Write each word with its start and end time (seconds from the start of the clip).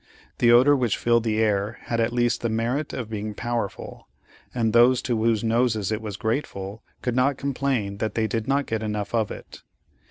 The 0.39 0.51
odor 0.51 0.75
which 0.75 0.97
filled 0.97 1.25
the 1.25 1.37
air 1.37 1.77
had 1.81 1.99
at 1.99 2.11
least 2.11 2.41
the 2.41 2.49
merit 2.49 2.91
of 2.91 3.07
being 3.11 3.35
powerful, 3.35 4.07
and 4.51 4.73
those 4.73 4.99
to 5.03 5.15
whose 5.15 5.43
noses 5.43 5.91
it 5.91 6.01
was 6.01 6.17
grateful, 6.17 6.81
could 7.03 7.15
not 7.15 7.37
complain 7.37 7.97
that 7.97 8.15
they 8.15 8.25
did 8.25 8.47
not 8.47 8.65
get 8.65 8.81
enough 8.81 9.13
of 9.13 9.29
it. 9.29 9.61